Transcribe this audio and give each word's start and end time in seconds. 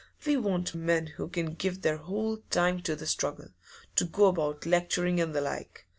We 0.25 0.35
want 0.35 0.73
men 0.73 1.05
who 1.17 1.27
can 1.29 1.53
give 1.53 1.83
their 1.83 1.97
whole 1.97 2.37
time 2.49 2.81
to 2.81 2.95
the 2.95 3.05
struggle 3.05 3.49
to 3.97 4.03
go 4.05 4.25
about 4.29 4.65
lecturing 4.65 5.21
and 5.21 5.35
the 5.35 5.41
like. 5.41 5.85